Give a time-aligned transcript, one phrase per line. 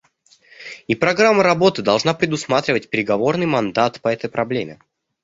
[0.87, 4.79] И программа работы должна предусматривать переговорный мандат по этой проблеме.